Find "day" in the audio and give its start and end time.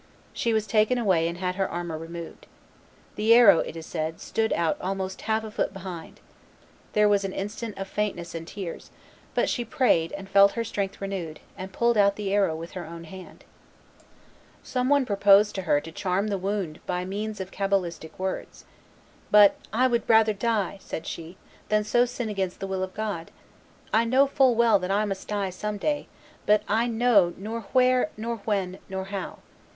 25.77-26.07